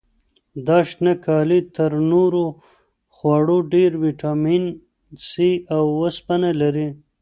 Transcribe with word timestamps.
دا 0.67 0.77
شنه 0.89 1.13
کالي 1.25 1.59
تر 1.75 1.91
نورو 2.11 2.43
خوړو 3.15 3.57
ډېر 3.73 3.91
ویټامین 4.03 4.63
سي 5.29 5.49
او 5.75 5.83
وسپنه 6.01 6.49
لري. 6.61 6.87